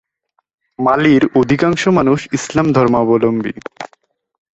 [0.79, 3.53] মালির অধিকাংশ মানুষ ইসলাম ধর্মাবলম্বী।